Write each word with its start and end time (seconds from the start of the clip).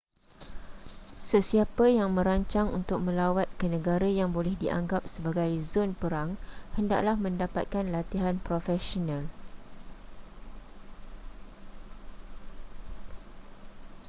sesiapa 1.27 1.85
yang 1.99 2.09
merancang 2.17 2.67
untuk 2.79 2.99
melawat 3.07 3.45
ke 3.61 3.65
negara 3.75 4.09
yang 4.19 4.29
boleh 4.37 4.55
dianggap 4.63 5.03
sebagai 5.13 5.45
zon 5.71 5.89
perang 6.01 6.29
hendaklah 6.77 7.13
mendapatkan 7.25 7.85
latihan 7.85 8.41
profesional 8.41 9.29